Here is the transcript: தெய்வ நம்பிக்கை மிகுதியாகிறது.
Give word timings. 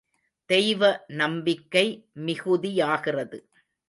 தெய்வ 0.45 1.05
நம்பிக்கை 1.07 1.85
மிகுதியாகிறது. 2.19 3.39